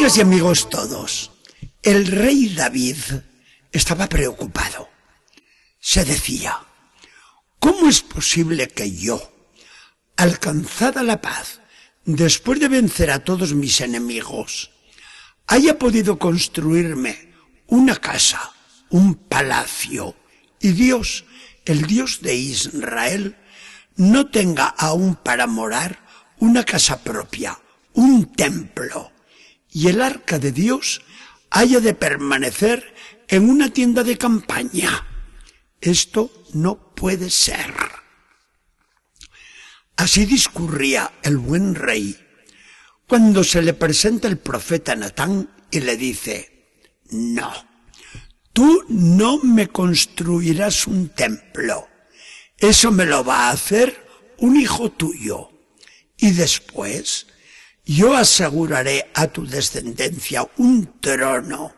[0.00, 1.30] Amigas y amigos todos,
[1.82, 2.96] el rey David
[3.70, 4.88] estaba preocupado.
[5.78, 6.58] Se decía,
[7.58, 9.20] ¿cómo es posible que yo,
[10.16, 11.60] alcanzada la paz,
[12.06, 14.70] después de vencer a todos mis enemigos,
[15.46, 17.34] haya podido construirme
[17.66, 18.52] una casa,
[18.88, 20.16] un palacio,
[20.62, 21.26] y Dios,
[21.66, 23.36] el Dios de Israel,
[23.96, 26.02] no tenga aún para morar
[26.38, 27.60] una casa propia,
[27.92, 29.12] un templo,
[29.72, 31.02] y el arca de Dios
[31.50, 32.94] haya de permanecer
[33.28, 35.06] en una tienda de campaña.
[35.80, 37.74] Esto no puede ser.
[39.96, 42.18] Así discurría el buen rey
[43.06, 47.52] cuando se le presenta el profeta Natán y le dice, no,
[48.52, 51.88] tú no me construirás un templo,
[52.56, 54.06] eso me lo va a hacer
[54.38, 55.50] un hijo tuyo.
[56.16, 57.26] Y después
[57.84, 61.74] yo aseguraré a tu descendencia un trono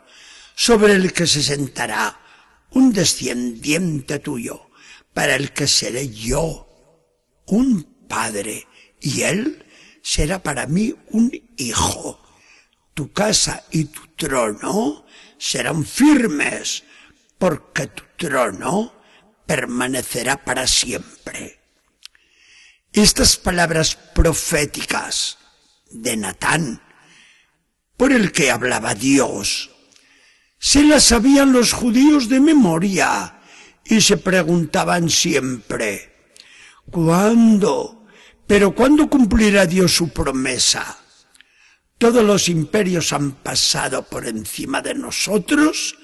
[0.54, 2.20] sobre el que se sentará
[2.70, 4.70] un descendiente tuyo,
[5.12, 6.68] para el que seré yo
[7.46, 8.66] un padre,
[9.00, 9.66] y él
[10.02, 12.18] será para mí un hijo.
[12.94, 15.04] Tu casa y tu trono
[15.38, 16.84] serán firmes,
[17.38, 18.94] porque tu trono
[19.46, 21.60] permanecerá para siempre.
[22.92, 25.38] Estas palabras proféticas
[25.92, 26.80] de Natán,
[27.96, 29.70] por el que hablaba Dios,
[30.58, 33.40] se las sabían los judíos de memoria
[33.84, 36.34] y se preguntaban siempre,
[36.90, 38.06] ¿cuándo?
[38.46, 40.98] Pero ¿cuándo cumplirá Dios su promesa?
[41.98, 45.96] Todos los imperios han pasado por encima de nosotros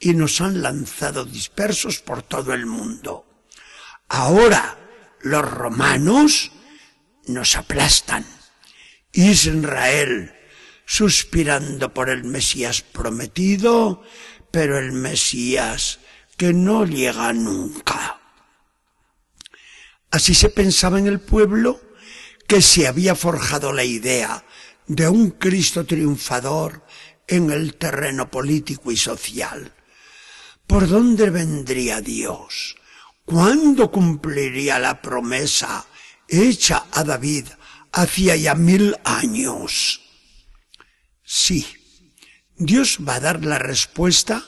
[0.00, 3.26] y nos han lanzado dispersos por todo el mundo.
[4.08, 4.78] Ahora
[5.22, 6.52] los romanos
[7.26, 8.37] nos aplastan.
[9.18, 10.32] Israel
[10.86, 14.02] suspirando por el Mesías prometido,
[14.52, 15.98] pero el Mesías
[16.36, 18.20] que no llega nunca.
[20.12, 21.80] Así se pensaba en el pueblo
[22.46, 24.44] que se había forjado la idea
[24.86, 26.84] de un Cristo triunfador
[27.26, 29.74] en el terreno político y social.
[30.64, 32.76] ¿Por dónde vendría Dios?
[33.24, 35.84] ¿Cuándo cumpliría la promesa
[36.28, 37.46] hecha a David
[38.00, 40.00] hacía ya mil años?
[41.24, 41.66] Sí,
[42.56, 44.44] Dios va a dar la respuesta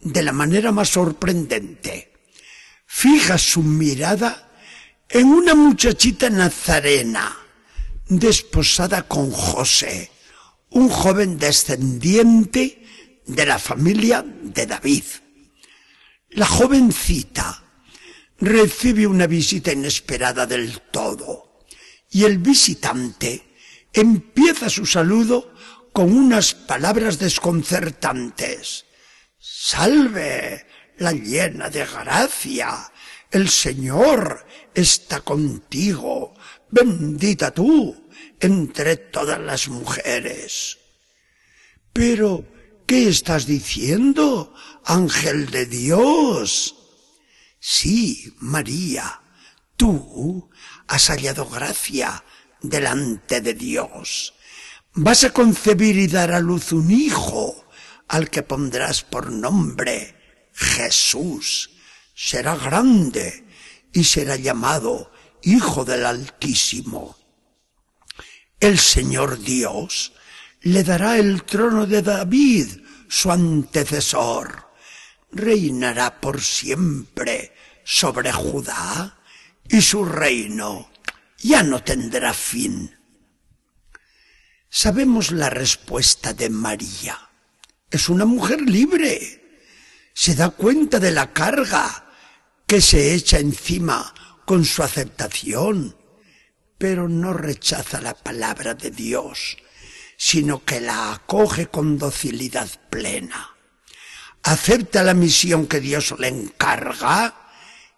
[0.00, 2.12] de la manera más sorprendente.
[2.86, 4.50] Fija su mirada
[5.08, 7.36] en una muchachita nazarena,
[8.08, 10.10] desposada con José,
[10.70, 12.82] un joven descendiente
[13.26, 15.04] de la familia de David.
[16.30, 17.62] La jovencita
[18.38, 21.45] recibe una visita inesperada del todo
[22.10, 23.46] y el visitante
[23.92, 25.52] empieza su saludo
[25.92, 28.84] con unas palabras desconcertantes.
[29.38, 30.66] Salve,
[30.98, 32.92] la llena de gracia.
[33.30, 36.34] El Señor está contigo.
[36.70, 38.08] Bendita tú
[38.40, 40.78] entre todas las mujeres.
[41.92, 42.44] Pero,
[42.86, 46.74] ¿qué estás diciendo, ángel de Dios?
[47.58, 49.22] Sí, María,
[49.76, 50.50] tú
[50.88, 52.22] has hallado gracia
[52.60, 54.34] delante de Dios.
[54.94, 57.66] Vas a concebir y dar a luz un hijo
[58.08, 61.70] al que pondrás por nombre Jesús.
[62.14, 63.46] Será grande
[63.92, 67.16] y será llamado Hijo del Altísimo.
[68.58, 70.12] El Señor Dios
[70.62, 72.68] le dará el trono de David,
[73.08, 74.66] su antecesor.
[75.30, 77.52] Reinará por siempre
[77.84, 79.18] sobre Judá
[79.68, 80.90] y su reino
[81.38, 82.96] ya no tendrá fin.
[84.68, 87.18] Sabemos la respuesta de María.
[87.90, 89.62] Es una mujer libre.
[90.12, 92.06] Se da cuenta de la carga
[92.66, 94.12] que se echa encima
[94.44, 95.96] con su aceptación,
[96.78, 99.56] pero no rechaza la palabra de Dios,
[100.16, 103.54] sino que la acoge con docilidad plena.
[104.42, 107.45] Acepta la misión que Dios le encarga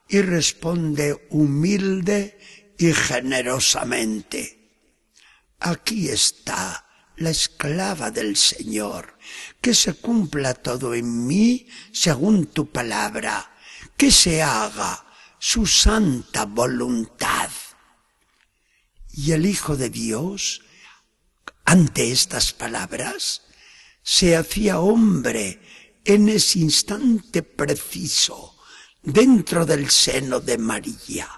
[0.08, 2.38] y responde humilde
[2.78, 4.58] y generosamente.
[5.60, 6.84] Aquí está
[7.16, 9.19] la esclava del Señor,
[9.60, 13.52] que se cumpla todo en mí según tu palabra,
[13.96, 15.05] que se haga
[15.38, 17.50] su santa voluntad.
[19.12, 20.62] Y el Hijo de Dios,
[21.64, 23.43] ante estas palabras,
[24.02, 25.60] se hacía hombre
[26.05, 28.57] en ese instante preciso,
[29.08, 31.28] dentro del seno de María.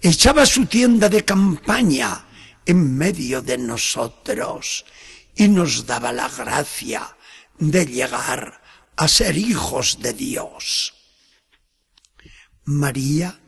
[0.00, 2.24] Echaba su tienda de campaña
[2.64, 4.86] en medio de nosotros
[5.36, 7.16] y nos daba la gracia
[7.58, 8.62] de llegar
[8.96, 10.94] a ser hijos de Dios.
[12.64, 13.38] María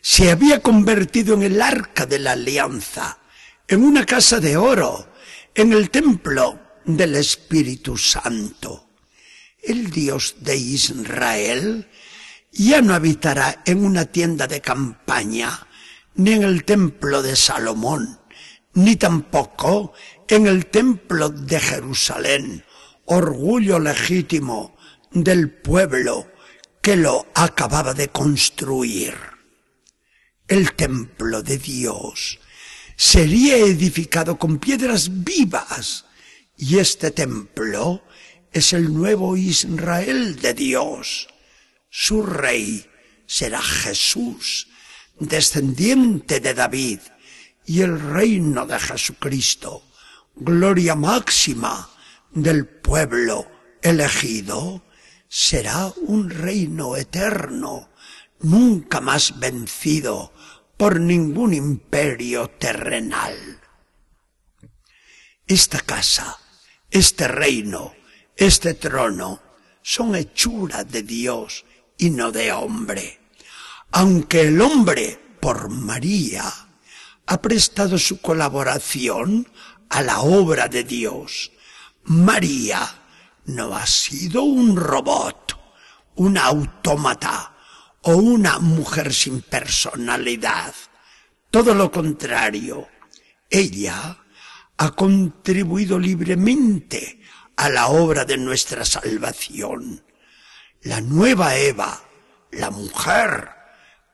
[0.00, 3.18] se había convertido en el arca de la alianza,
[3.66, 5.12] en una casa de oro,
[5.54, 8.88] en el templo del Espíritu Santo.
[9.60, 11.88] El Dios de Israel
[12.52, 15.66] ya no habitará en una tienda de campaña,
[16.14, 18.20] ni en el templo de Salomón,
[18.74, 19.92] ni tampoco
[20.28, 22.64] en el templo de Jerusalén,
[23.06, 24.76] orgullo legítimo
[25.10, 26.30] del pueblo
[26.80, 29.14] que lo acababa de construir.
[30.48, 32.38] El templo de Dios
[32.96, 36.04] sería edificado con piedras vivas
[36.56, 38.02] y este templo
[38.52, 41.31] es el nuevo Israel de Dios.
[41.94, 42.88] Su rey
[43.26, 44.68] será Jesús,
[45.18, 47.00] descendiente de David,
[47.66, 49.82] y el reino de Jesucristo,
[50.34, 51.90] gloria máxima
[52.30, 53.46] del pueblo
[53.82, 54.82] elegido,
[55.28, 57.90] será un reino eterno,
[58.40, 60.32] nunca más vencido
[60.78, 63.36] por ningún imperio terrenal.
[65.46, 66.38] Esta casa,
[66.90, 67.92] este reino,
[68.34, 69.42] este trono,
[69.82, 71.66] son hechura de Dios
[72.02, 73.20] y no de hombre.
[73.92, 76.52] Aunque el hombre, por María,
[77.26, 79.48] ha prestado su colaboración
[79.88, 81.52] a la obra de Dios,
[82.04, 82.80] María
[83.44, 85.56] no ha sido un robot,
[86.16, 87.54] un autómata
[88.02, 90.74] o una mujer sin personalidad.
[91.52, 92.88] Todo lo contrario,
[93.48, 94.18] ella
[94.76, 97.20] ha contribuido libremente
[97.56, 100.02] a la obra de nuestra salvación.
[100.82, 102.02] La nueva Eva,
[102.50, 103.50] la mujer,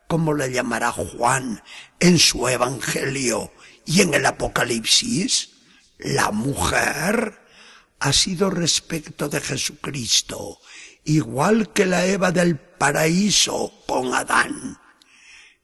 [0.07, 1.63] como la llamará Juan
[1.99, 3.53] en su Evangelio
[3.87, 5.51] y en el Apocalipsis,
[5.97, 7.41] la mujer
[8.01, 10.59] ha sido respecto de Jesucristo,
[11.05, 14.79] igual que la Eva del paraíso con Adán.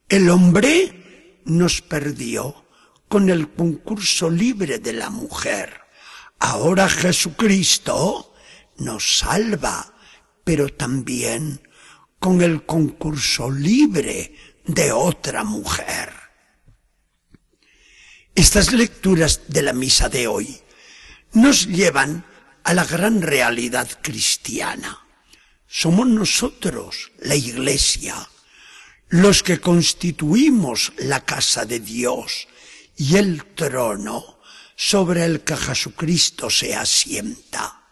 [0.08, 2.64] El hombre nos perdió
[3.08, 5.82] con el concurso libre de la mujer.
[6.38, 8.34] Ahora Jesucristo
[8.78, 9.93] nos salva,
[10.44, 11.66] pero también
[12.18, 14.34] con el concurso libre
[14.66, 16.12] de otra mujer.
[18.34, 20.60] Estas lecturas de la misa de hoy
[21.32, 22.24] nos llevan
[22.62, 25.00] a la gran realidad cristiana.
[25.66, 28.28] Somos nosotros, la Iglesia,
[29.08, 32.48] los que constituimos la casa de Dios
[32.96, 34.40] y el trono
[34.76, 37.83] sobre el que Jesucristo se asienta.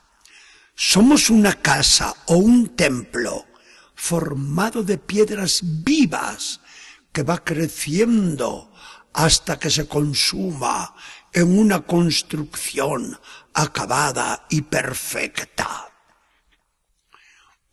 [0.75, 3.47] Somos una casa o un templo
[3.95, 6.61] formado de piedras vivas
[7.13, 8.73] que va creciendo
[9.13, 10.95] hasta que se consuma
[11.33, 13.19] en una construcción
[13.55, 15.89] acabada y perfecta.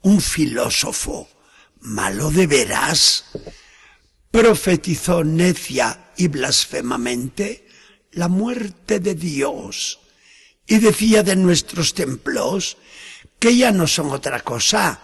[0.02, 1.28] Un filósofo,
[1.82, 3.26] malo de veras,
[4.32, 7.68] profetizó necia y blasfemamente
[8.12, 10.00] la muerte de Dios
[10.70, 12.78] y decía de nuestros templos
[13.40, 15.02] que ya no son otra cosa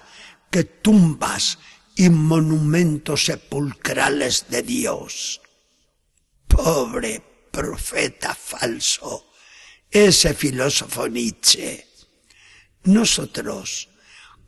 [0.51, 1.57] que tumbas
[1.95, 5.41] y monumentos sepulcrales de Dios.
[6.48, 9.31] Pobre profeta falso,
[9.89, 11.88] ese filósofo Nietzsche.
[12.84, 13.89] Nosotros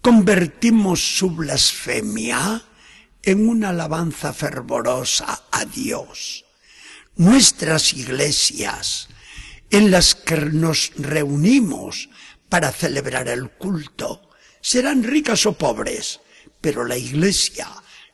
[0.01, 2.63] convertimos su blasfemia
[3.23, 6.45] en una alabanza fervorosa a Dios.
[7.15, 9.09] Nuestras iglesias,
[9.69, 12.09] en las que nos reunimos
[12.49, 14.29] para celebrar el culto,
[14.61, 16.19] serán ricas o pobres,
[16.61, 17.67] pero la iglesia,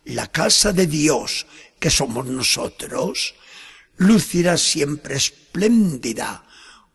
[0.06, 1.46] la casa de Dios
[1.80, 3.36] que somos nosotros,
[3.98, 6.46] lucirá siempre espléndida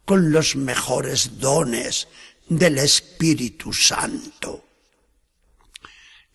[0.04, 2.08] con los mejores dones
[2.48, 4.64] del Espíritu Santo.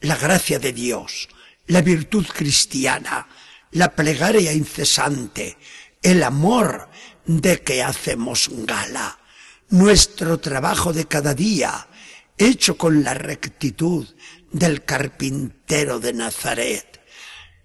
[0.01, 1.29] La gracia de Dios,
[1.67, 3.27] la virtud cristiana,
[3.71, 5.57] la plegaria incesante,
[6.01, 6.89] el amor
[7.25, 9.19] de que hacemos gala,
[9.69, 11.87] nuestro trabajo de cada día,
[12.37, 14.07] hecho con la rectitud
[14.51, 17.01] del carpintero de Nazaret,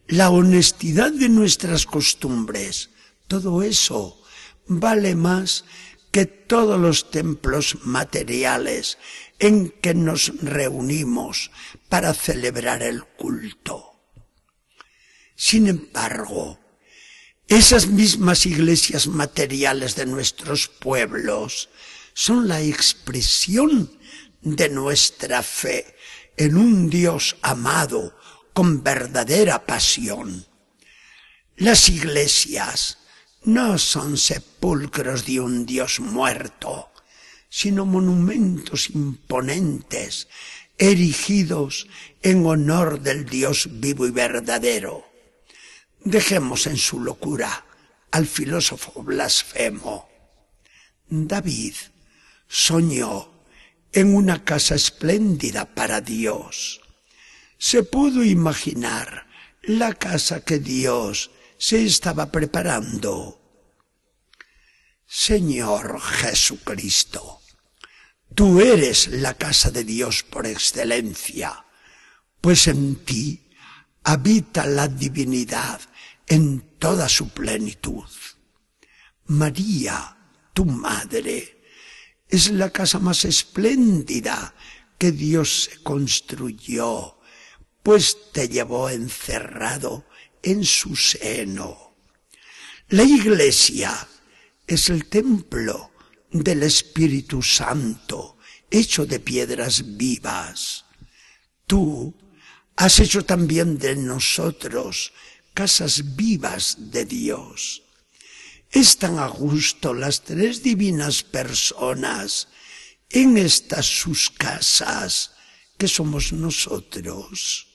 [0.06, 2.90] la honestidad de nuestras costumbres,
[3.26, 4.22] todo eso
[4.66, 5.64] vale más
[6.10, 8.98] que todos los templos materiales
[9.38, 11.50] en que nos reunimos
[11.88, 14.00] para celebrar el culto.
[15.36, 16.58] Sin embargo,
[17.48, 21.70] esas mismas iglesias materiales de nuestros pueblos
[22.12, 23.90] son la expresión
[24.42, 25.96] de nuestra fe
[26.36, 28.14] en un Dios amado
[28.52, 30.46] con verdadera pasión.
[31.56, 32.98] Las iglesias
[33.44, 36.90] no son sepulcros de un Dios muerto,
[37.48, 40.28] sino monumentos imponentes,
[40.76, 41.88] erigidos
[42.22, 45.07] en honor del Dios vivo y verdadero.
[46.00, 47.64] Dejemos en su locura
[48.10, 50.08] al filósofo blasfemo.
[51.08, 51.74] David
[52.46, 53.32] soñó
[53.92, 56.80] en una casa espléndida para Dios.
[57.58, 59.26] Se pudo imaginar
[59.62, 63.40] la casa que Dios se estaba preparando.
[65.06, 67.40] Señor Jesucristo,
[68.34, 71.64] tú eres la casa de Dios por excelencia,
[72.40, 73.48] pues en ti
[74.04, 75.80] habita la divinidad
[76.28, 78.08] en toda su plenitud.
[79.26, 80.16] María,
[80.52, 81.62] tu madre,
[82.28, 84.54] es la casa más espléndida
[84.98, 87.18] que Dios construyó,
[87.82, 90.06] pues te llevó encerrado
[90.42, 91.96] en su seno.
[92.88, 94.06] La iglesia
[94.66, 95.90] es el templo
[96.30, 98.38] del Espíritu Santo,
[98.70, 100.84] hecho de piedras vivas.
[101.66, 102.14] Tú
[102.76, 105.12] has hecho también de nosotros
[105.58, 107.82] casas vivas de Dios.
[108.70, 112.46] Están a gusto las tres divinas personas
[113.10, 115.32] en estas sus casas
[115.76, 117.66] que somos nosotros.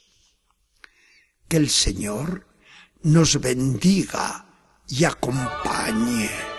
[1.49, 2.47] Que el Señor
[3.01, 4.47] nos bendiga
[4.87, 6.52] y acompañe.